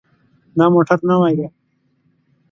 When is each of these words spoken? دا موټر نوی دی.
دا 0.57 0.65
موټر 0.73 0.99
نوی 1.09 1.33
دی. 1.37 1.47